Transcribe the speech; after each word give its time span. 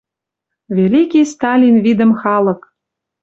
Великий 0.77 1.25
Сталин 1.31 1.75
видӹм 1.85 2.11
халык 2.21 2.61